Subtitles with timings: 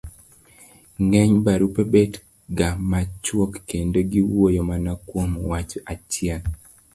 [1.03, 2.13] ng'eny barupe bet
[2.57, 6.41] ga machuok kendo giwuoyo mana kuom wach achiel